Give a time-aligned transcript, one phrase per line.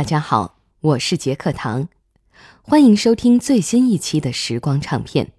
[0.00, 1.86] 大家好，我是杰克堂，
[2.62, 5.32] 欢迎收听最新一期的时光唱片。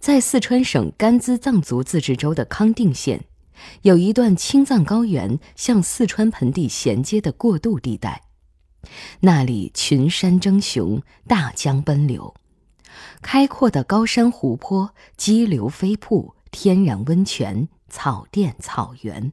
[0.00, 3.26] 在四川省甘孜藏族自治州的康定县，
[3.82, 8.24] 有一段青藏高原向四川盆地衔接的过渡地带，
[9.20, 12.34] 那里群山争雄，大江奔流，
[13.22, 19.32] 开阔的高山湖泊，激流飞瀑，天然温泉，草甸草原。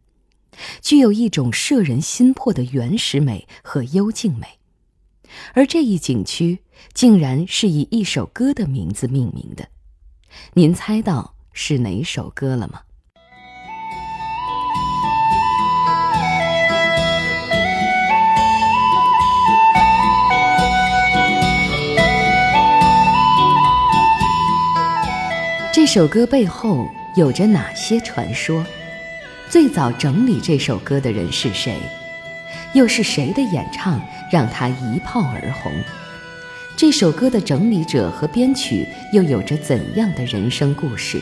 [0.82, 4.60] 具有一种摄人心魄的原始美和幽静美，
[5.54, 6.60] 而这一景区
[6.94, 9.68] 竟然是以一首歌的名字命名的。
[10.54, 12.82] 您猜到是哪首歌了吗？
[25.74, 28.64] 这首歌背后有着哪些传说？
[29.52, 31.76] 最早整理这首歌的人是谁？
[32.74, 34.02] 又是谁的演唱
[34.32, 35.70] 让他一炮而红？
[36.78, 41.22] 这首歌的整理者和编曲又有着怎样的人生故事？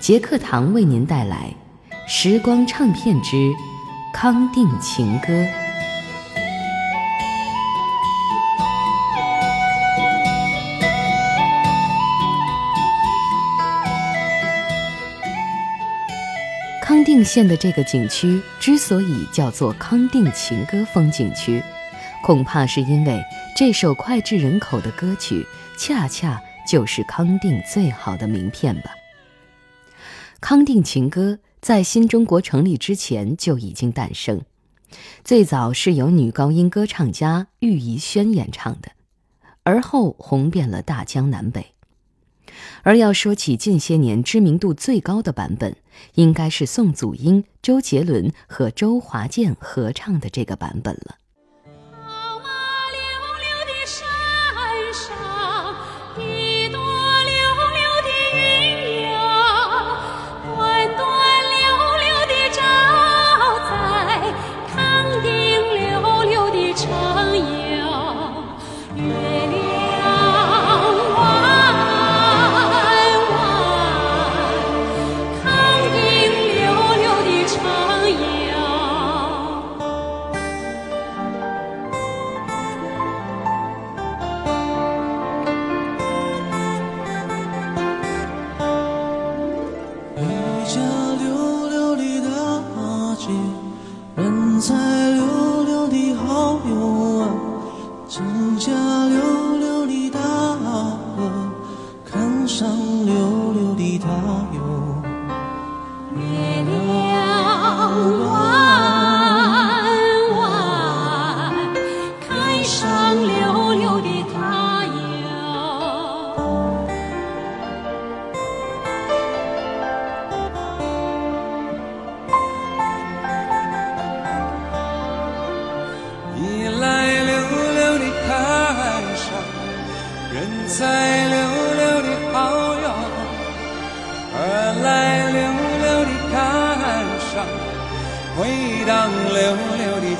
[0.00, 1.54] 杰克堂为您带来
[2.08, 3.52] 《时光唱片之
[4.12, 5.32] 康定情歌》。
[17.02, 21.60] 康定县的这个景区之所以叫做康定情歌风景区，
[22.22, 23.20] 恐怕是因为
[23.56, 25.44] 这首脍炙人口的歌曲，
[25.76, 28.92] 恰恰就是康定最好的名片吧。
[30.40, 34.42] 康定情歌在新中国成立之前就已经诞生，
[35.24, 38.92] 最早是由女高音歌唱家郁宜轩演唱的，
[39.64, 41.74] 而后红遍了大江南北。
[42.82, 45.76] 而要说起近些年知名度最高的版本，
[46.14, 51.16] 应该是宋祖英、周杰伦和周华健合唱的这个版本了。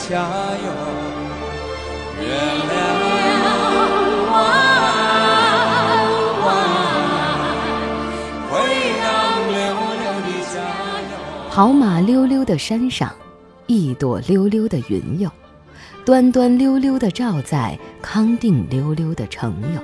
[0.09, 0.67] 加油！
[2.21, 2.75] 月亮
[4.33, 4.35] 弯
[6.43, 6.49] 弯，
[8.51, 8.53] 会
[8.99, 9.03] 让
[9.53, 9.57] 溜
[10.01, 10.55] 溜的加
[11.01, 11.11] 油。
[11.51, 13.15] 跑马溜溜的山上，
[13.69, 15.31] 一朵溜溜的云哟，
[16.05, 19.81] 端端溜溜的照在康定溜溜的城哟。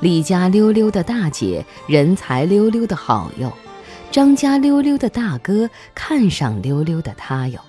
[0.00, 3.52] 李家溜溜的大姐，人才溜溜的好哟。
[4.10, 7.60] 张家溜溜的大哥，看上溜溜的他哟。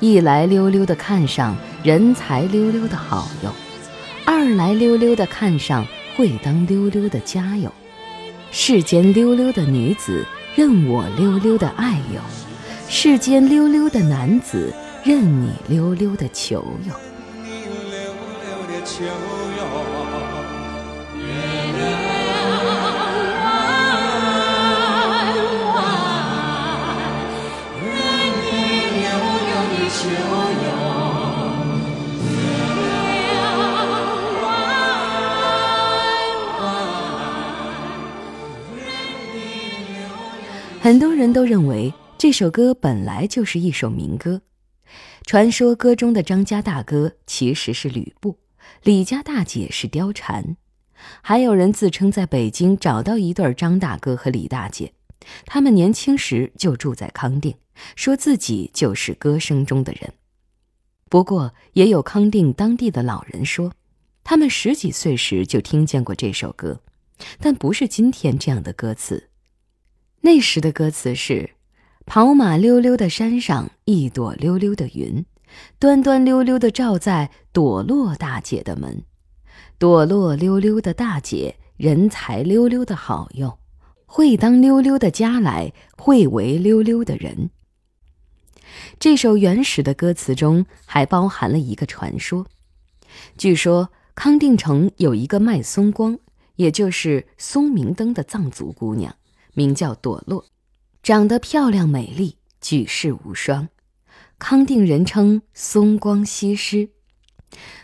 [0.00, 3.50] 一来溜溜的看上人才溜溜的好友，
[4.26, 7.72] 二来溜溜的看上会当溜溜的家友，
[8.50, 12.20] 世间溜溜的女子任我溜溜的爱友，
[12.88, 14.72] 世间溜溜的男子
[15.04, 16.94] 任你溜溜的求友。
[40.84, 44.42] 很多人都认为这首歌本来就是一首民歌。
[45.24, 48.36] 传说歌中的张家大哥其实是吕布，
[48.82, 50.58] 李家大姐是貂蝉。
[51.22, 54.92] 还有人自称在北京找到一对张大哥和李大姐，
[55.46, 57.54] 他们年轻时就住在康定，
[57.96, 60.12] 说自己就是歌声中的人。
[61.08, 63.72] 不过，也有康定当地的老人说，
[64.22, 66.82] 他们十几岁时就听见过这首歌，
[67.40, 69.30] 但不是今天这样的歌词。
[70.24, 71.50] 那时的歌词是
[72.06, 75.22] ：“跑马溜溜的山上，一朵溜溜的云，
[75.78, 79.04] 端端溜溜的照在朵落大姐的门。
[79.78, 83.58] 朵落溜溜的大姐，人才溜溜的好哟，
[84.06, 87.50] 会当溜溜的家来，会为溜溜的人。”
[88.98, 92.46] 这首原始的歌词中还包含了一个传说。
[93.36, 96.18] 据说康定城有一个卖松光，
[96.56, 99.14] 也就是松明灯的藏族姑娘，
[99.54, 100.44] 名叫朵洛，
[101.02, 103.68] 长得漂亮美丽，举世无双。
[104.38, 106.90] 康定人称松光西施。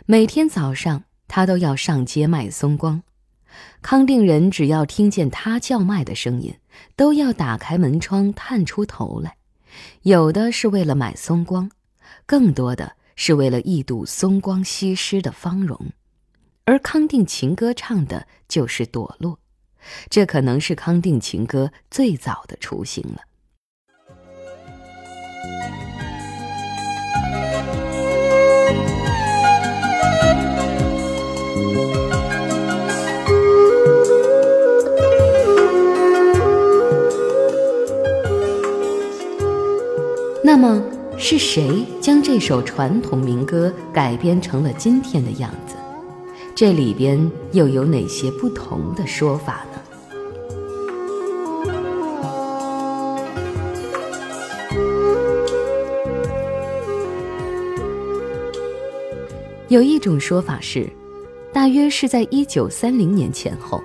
[0.05, 3.03] 每天早上，她都要上街卖松光。
[3.83, 6.55] 康定人只要听见她叫卖的声音，
[6.97, 9.37] 都要打开门窗探出头来。
[10.03, 11.71] 有的是为了买松光，
[12.27, 15.79] 更多的是为了一睹松光西施的芳容，
[16.65, 19.39] 而康定情歌唱的就是朵落，
[20.09, 23.23] 这可能是康定情歌最早的雏形了。
[40.43, 40.83] 那么
[41.17, 45.77] 是谁将这首传统民歌改编成了今天的样子？
[46.57, 49.65] 这里边又有哪些不同的说法
[59.71, 60.91] 有一种说法是，
[61.55, 63.81] 大约是在一九三零年前后。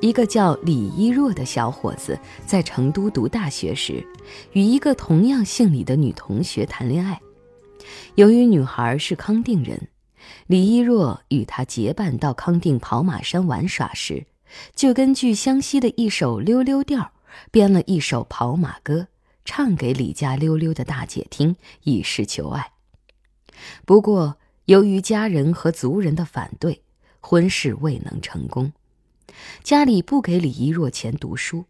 [0.00, 4.02] 一个叫李一若的小伙子在成都读大学时，
[4.52, 7.20] 与一个同样姓李的女同学谈恋爱。
[8.14, 9.88] 由于女孩是康定人，
[10.46, 14.24] 李一若与她结伴到康定跑马山玩耍时，
[14.74, 17.12] 就根据湘西的一首溜溜调，
[17.50, 19.08] 编了一首跑马歌，
[19.44, 22.72] 唱给李家溜溜的大姐听，以示求爱。
[23.84, 26.82] 不过，由于家人和族人的反对，
[27.20, 28.72] 婚事未能成功。
[29.62, 31.66] 家里不给李一若钱读书，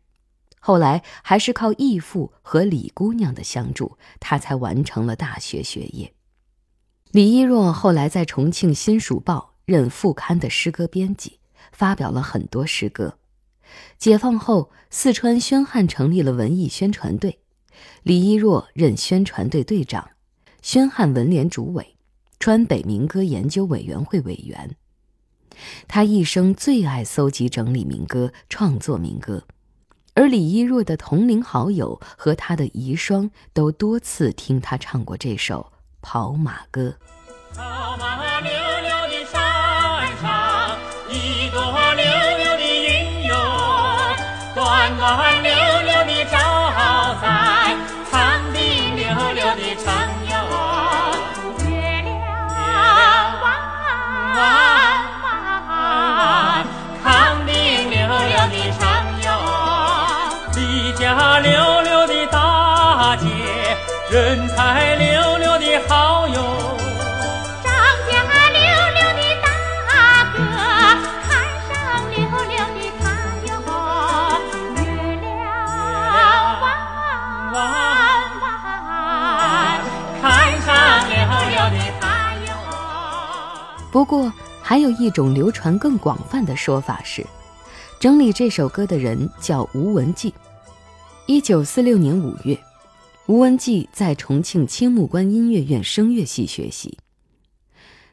[0.61, 6.13] 后来还是靠义父和李姑娘的相助，他才完成了大学学业。
[7.11, 11.39] 李一若后来在重庆新蜀报任副刊的诗歌编辑，
[11.73, 13.19] 发表了很多诗歌。
[13.99, 17.41] 解放后，四川宣汉成立了文艺宣传队，
[18.03, 20.11] 李一若任宣传队队长，
[20.63, 21.96] 宣汉文联主委，
[22.39, 24.77] 川北民歌研究委员会委员。
[25.89, 29.45] 他一生最爱搜集整理民歌，创作民歌，
[30.15, 35.73] 而李一若的同龄好友和他的遗孀都多次听他唱过这首
[36.03, 36.95] 《跑马歌》。
[37.57, 39.41] 跑马溜溜的山
[40.21, 40.79] 上，
[41.09, 41.63] 一朵
[41.95, 43.35] 溜溜的云哟，
[44.55, 45.43] 端端
[83.93, 87.25] 不过，还有一种流传更广泛的说法是，
[87.99, 90.35] 整理这首歌的人叫吴文季。
[91.27, 92.59] 一九四六年五月，
[93.27, 96.99] 吴文季在重庆青木关音乐院声乐系学习。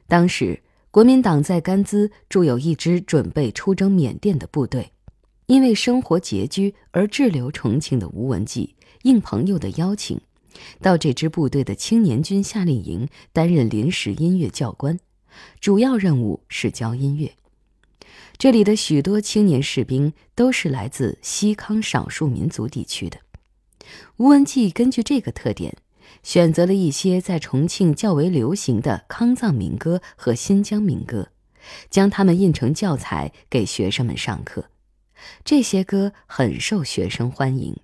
[0.08, 4.92] 当时，国民党在甘孜驻有一支准备出征缅甸的部队，
[5.48, 10.22] 因为生活拮据而滞留重庆的吴文季，应朋友的邀请，
[10.82, 14.98] 到这支部队的青年军夏令营担任临时音乐教官。
[15.60, 17.34] 主要任务是教音乐。
[18.38, 23.20] 这里的许多青年士兵都是来自西康少数民族地区的。
[24.18, 25.76] 吴文季根据这个特点，
[26.24, 31.30] 选择了一些在重庆较为流行的康藏民歌和新疆民歌，
[31.90, 34.66] 将它们印成教材给学生们上课。
[35.46, 37.78] 这些歌很受学生欢迎，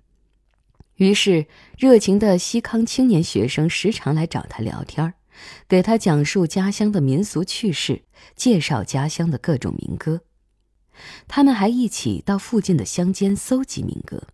[0.96, 1.46] 于是
[1.78, 5.14] 热情的西康青年学生时常来找他聊天儿。
[5.68, 8.02] 给他讲述家乡的民俗趣事，
[8.34, 10.22] 介绍家乡的各种民歌。
[11.28, 14.24] 他们还一起到附近的乡间搜集民歌。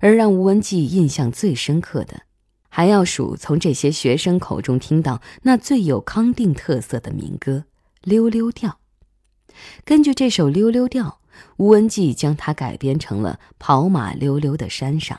[0.00, 2.22] 而让吴文季印象最深刻的，
[2.68, 7.64] 还要数从这些学生口中听到那最有康定特色的民歌
[8.02, 8.78] 《溜溜调》。
[9.84, 11.20] 根据这首《溜溜调》，
[11.56, 15.18] 吴文季将它改编成了《跑马溜溜的山上》。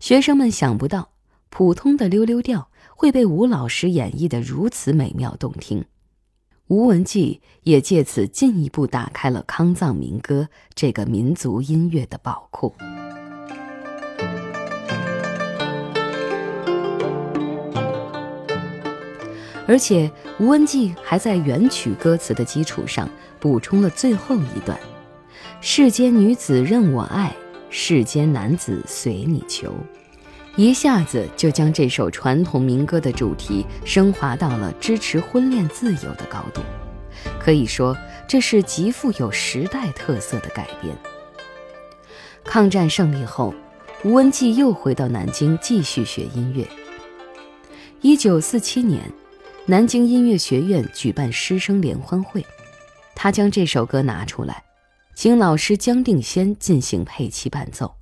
[0.00, 1.12] 学生们想不到，
[1.48, 2.69] 普通的溜溜调
[3.00, 5.86] 会被吴老师演绎得如此美妙动听。
[6.66, 12.74] 吴文季也借此进一步打开了康藏民歌这个民族音乐的宝库。
[19.66, 24.78] 而且，吴文季还在原曲歌词的基础上补充了最后一段
[25.62, 27.34] ：“世间女子任我爱，
[27.70, 29.72] 世间男子随你求。”
[30.60, 36.60] 一下子就将这首传统民歌的主题升华到了支持婚恋自由的高度。
[37.38, 37.96] 可以说，
[38.28, 40.94] 这是极富有时代特色的改编。
[42.44, 43.54] 抗战胜利后，
[44.04, 46.68] 吴文季又回到南京继续学音乐。
[48.02, 49.10] 一九四七年。
[49.64, 52.44] 南京音乐学院举办师生联欢会，
[53.14, 54.62] 他将这首歌拿出来，
[55.14, 57.99] 请老师姜定先进行配器伴奏。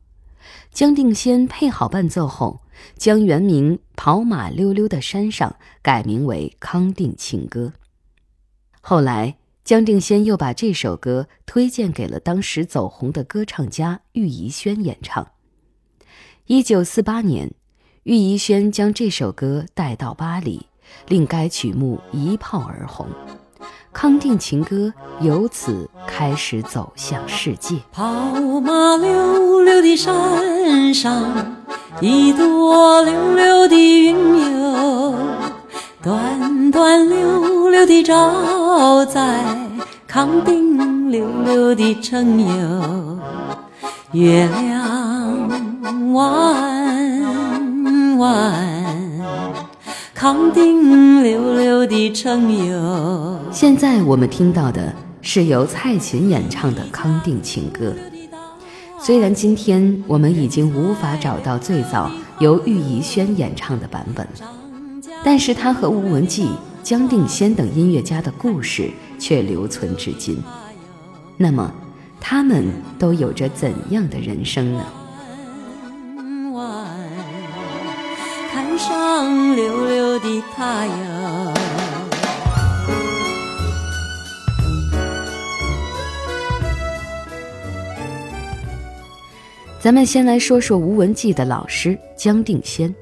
[0.72, 2.60] 姜定先配好伴奏后，
[2.96, 5.50] 将原名《跑马溜溜的山上》
[5.82, 7.72] 改名为《康定情歌》。
[8.80, 15.32] 后来，姜定先又把这首歌推荐给了当时走红的歌唱家郁宜轩演唱。
[16.46, 17.52] 一九四八年，
[18.04, 20.66] 郁宜轩将这首歌带到巴黎。
[21.08, 23.06] 令该曲目一炮而红，
[24.00, 24.76] 《康定情歌》
[25.26, 27.74] 由此开始走向世界。
[27.90, 28.04] 跑
[28.60, 31.34] 马溜溜的山上，
[32.00, 35.16] 一朵溜溜的云哟，
[36.00, 39.42] 端端溜溜的照在
[40.06, 43.18] 康定溜溜的城哟，
[44.12, 47.26] 月亮弯
[48.18, 48.77] 弯。
[50.18, 53.38] 康定溜溜的城哟。
[53.52, 57.90] 现在我们听到的是由蔡琴演唱的《康定情歌》。
[59.00, 62.10] 虽然今天我们已经无法找到最早
[62.40, 64.26] 由郁宜轩演唱的版本，
[65.22, 66.48] 但是他和吴文季、
[66.82, 70.42] 姜定先等音乐家的故事却留存至今。
[71.36, 71.72] 那么，
[72.20, 72.64] 他们
[72.98, 74.84] 都有着怎样的人生呢？
[78.78, 81.54] 上溜溜的太阳。
[89.80, 92.94] 咱们先来说说吴文季的老师姜定先。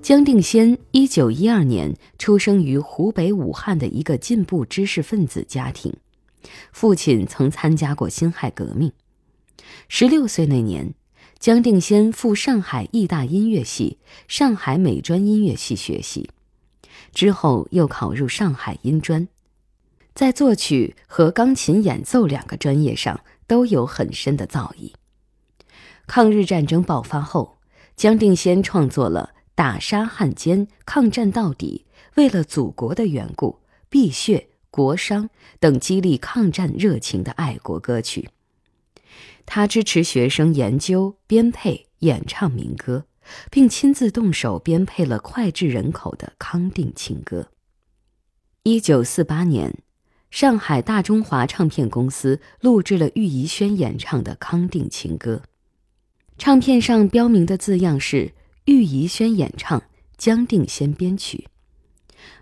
[0.00, 5.92] 姜定先一九一二年出生于湖北武汉的一个进步知识分子家庭，
[6.72, 8.90] 父亲曾参加过辛亥革命。
[9.88, 10.94] 十六岁那年。
[11.40, 16.28] 姜定先赴上海艺大音乐系、上海美专音乐系学习，
[17.14, 19.28] 之后又考入上海音专，
[20.14, 24.92] 在作曲和钢琴演奏两个专业上都有很深的造诣。
[26.08, 27.58] 抗日战争爆发后，
[27.94, 31.84] 姜定先创作了《打杀汉奸》《抗战到底》
[32.16, 33.50] 《为了祖国的缘故》
[33.88, 34.38] 《碧血》
[34.72, 35.22] 《国殇》
[35.60, 38.28] 等激励抗战热情的爱国歌曲。
[39.50, 43.06] 他支持学生研究、编配、演唱民歌，
[43.50, 47.40] 并亲自动手编配了脍炙人口的《康定情歌》。
[48.64, 49.74] 一九四八年，
[50.30, 55.40] 上海大中华唱片公司录制了郁宜轩演唱的《康定情歌》，
[56.36, 58.34] 唱片上标明的字样是
[58.66, 59.82] “郁宜轩演唱，
[60.18, 61.48] 姜定先编曲”。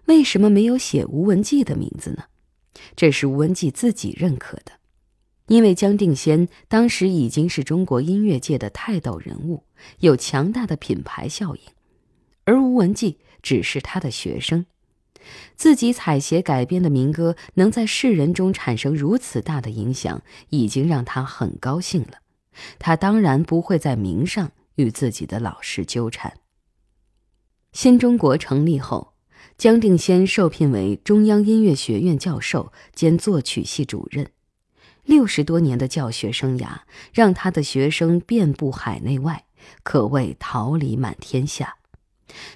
[0.06, 2.25] 为什么没有写吴文季的名字呢？
[2.96, 4.72] 这是吴文季自己认可的。
[5.47, 9.62] 因为姜定先当时已经是中国音乐界的泰斗人物，
[10.00, 11.62] 有强大的品牌效应，
[12.45, 14.67] 而吴文季只是他的学生，
[15.55, 22.19] 自己采写改编的民歌能在世人中产生如此大的影响，已经让他很高兴了。
[22.79, 26.38] 他当然不会在名上与自己的老师纠缠。
[27.73, 29.12] 新中国成立后，
[29.59, 34.31] 姜定先受聘为中央音乐学院教授兼作曲系主任。
[35.06, 36.80] 六十多年的教学生涯，
[37.14, 39.44] 让他的学生遍布海内外，
[39.82, 41.76] 可谓桃李满天下。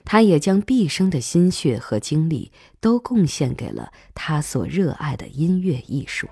[0.05, 6.29] 他也将毕生的心血和精力都贡献给了他所热爱的音乐艺术。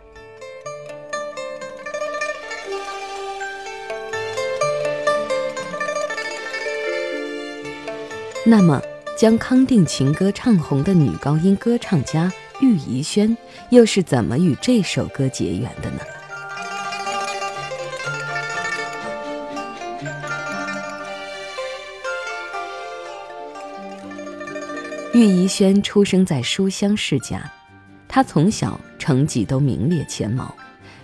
[8.45, 8.83] 那么，
[9.17, 12.33] 将《康定情歌》唱红的女高音歌唱家。
[12.61, 13.37] 玉怡轩
[13.71, 16.01] 又是怎么与这首歌结缘的呢？
[25.15, 27.51] 玉怡轩出生在书香世家，
[28.07, 30.55] 他从小成绩都名列前茅，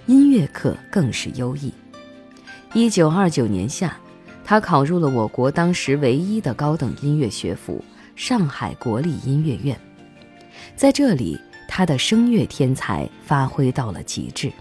[0.06, 1.72] 音乐课更是优异。
[2.72, 3.96] 一九二九年夏，
[4.44, 7.84] 他考入了我国当时唯一的高等音乐学府——
[8.14, 9.78] 上海国立音乐院。
[10.76, 14.52] 在这里，他的声乐天才发挥到了极致。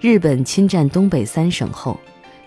[0.00, 1.98] 日本侵占东北三省后，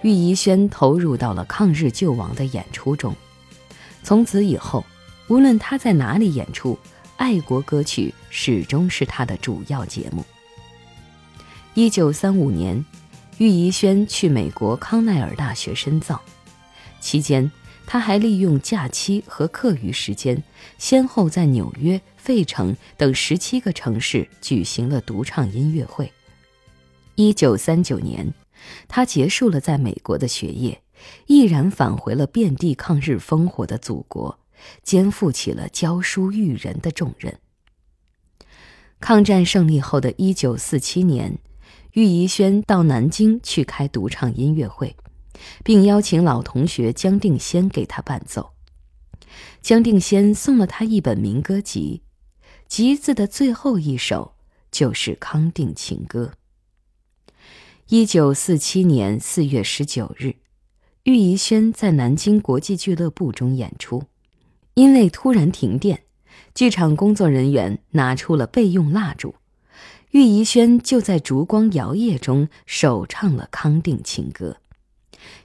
[0.01, 3.13] 郁宜轩投入到了抗日救亡的演出中。
[4.03, 4.83] 从此以后，
[5.27, 6.79] 无论他在哪里演出，
[7.17, 10.23] 爱国歌曲始终是他的主要节目。
[11.73, 12.83] 一九三五年，
[13.37, 16.19] 郁宜轩去美国康奈尔大学深造，
[17.01, 17.51] 期间
[17.91, 20.41] 他还利用假期和课余时间，
[20.77, 26.09] 先后在纽约、费城等十七个城市举行了独唱音乐会。
[27.15, 28.33] 一九三九年，
[28.87, 30.81] 他结束了在美国的学业，
[31.27, 34.39] 毅然返回了遍地抗日烽火的祖国。
[34.83, 37.39] 肩负起了教书育人的重任。
[39.01, 41.37] 抗战胜利后的一九四七年，
[41.91, 44.95] 郁宜轩到南京去开独唱音乐会，
[45.63, 48.51] 并邀请老同学姜定先给他伴奏。
[49.61, 52.01] 姜定先送了他一本民歌集，
[52.67, 54.33] 集子的最后一首
[54.71, 56.33] 就是《康定情歌》。
[57.87, 60.35] 一九四七年四月十九日，
[61.03, 64.03] 郁宜轩在南京国际俱乐部中演出。
[64.75, 66.03] 因为突然停电，
[66.55, 69.35] 剧场工作人员拿出了备用蜡烛，
[70.11, 74.57] 郁宜轩就在烛光摇曳中首唱了《康定情歌》。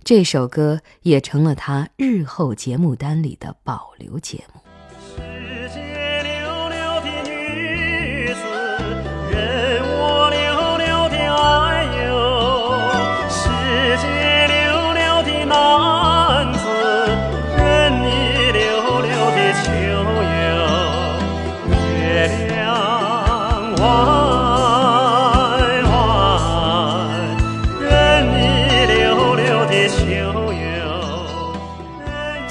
[0.05, 4.66] 这首歌也成了他日后节目单里的保留节目。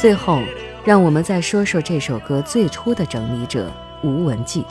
[0.05, 0.43] 最后，
[0.83, 4.63] 让我们再说说这首歌最初的整理者吴文季。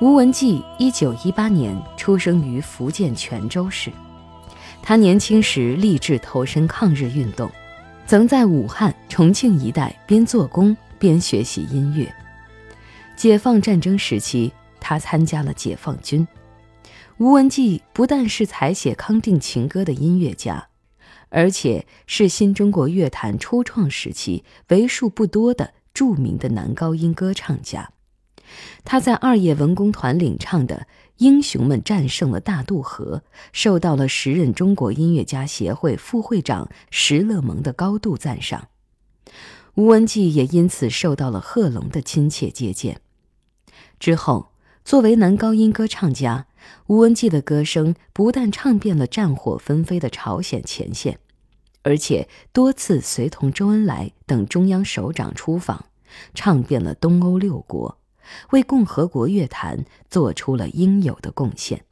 [0.00, 3.88] 吴文季一九一八年出生于福建泉州市，
[4.82, 7.48] 他年轻时立志投身抗日运动，
[8.04, 12.12] 曾在武汉、重庆一带边做工边学习音乐。
[13.14, 16.26] 解放战争时期，他参加了解放军。
[17.18, 20.66] 吴文季不但是采写《康定情歌》的音乐家，
[21.30, 27.90] 而且是新中国乐坛初创时期为数不多的著名的男高音歌唱家。
[28.84, 30.76] 他在二叶文工团领唱的
[31.18, 38.68] 《英雄们战胜了大渡河》，受到了时任中国音乐家协会副会长石勒蒙的高度赞赏。
[39.74, 43.00] 吴文季也因此受到了贺龙的亲切接见。
[44.00, 44.50] 之后，
[44.84, 46.46] 作为男高音歌唱家，
[46.86, 51.18] 吴文季的歌声不但唱遍了战火纷飞的朝鲜前线，
[51.82, 55.86] 而且多次随同周恩来等中央首长出访，
[56.34, 57.98] 唱遍了东欧六国，
[58.50, 61.84] 为共和国乐坛做出了应有的贡献。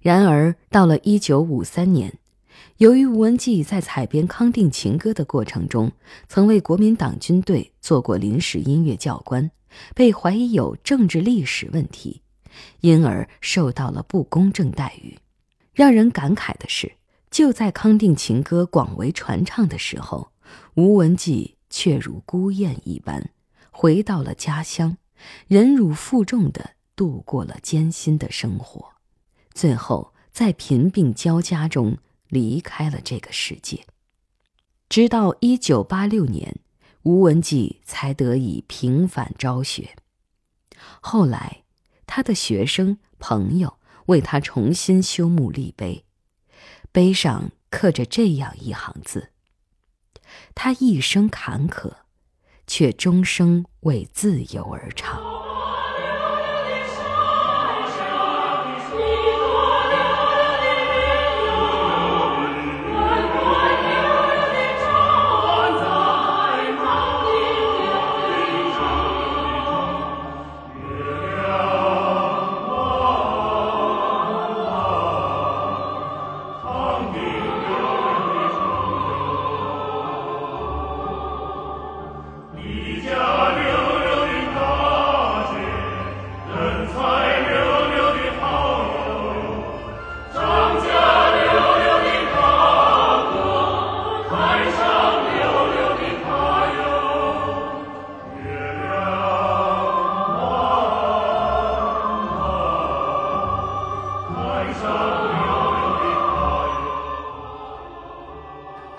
[0.00, 2.18] 然而，到了一九五三年，
[2.78, 5.92] 由于吴文季在采编《康定情歌》的过程中，
[6.28, 9.50] 曾为国民党军队做过临时音乐教官，
[9.94, 12.20] 被怀疑有政治历史问题，
[12.80, 15.18] 因而受到了不公正待遇。
[15.72, 16.92] 让人感慨的是，
[17.30, 20.30] 就在《康定情歌》广为传唱的时候，
[20.74, 23.30] 吴文季却如孤雁一般，
[23.70, 24.96] 回到了家乡，
[25.48, 28.92] 忍辱负重地度过了艰辛的生活，
[29.52, 33.84] 最后在贫病交加中离开了这个世界。
[34.88, 36.60] 直到一九八六年，
[37.02, 39.96] 吴文季才得以平反昭雪。
[41.00, 41.63] 后来，
[42.06, 46.04] 他的学生朋友为他重新修墓立碑，
[46.92, 49.30] 碑上刻着这样一行字
[50.54, 51.92] ：“他一生坎坷，
[52.66, 55.22] 却终生为自由而唱。”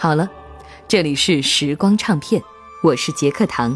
[0.05, 0.29] 好了，
[0.87, 2.39] 这里是时光唱片，
[2.83, 3.75] 我是杰克唐。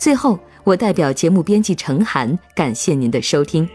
[0.00, 3.68] 最后，我代表节目编辑程涵，感谢您的收听。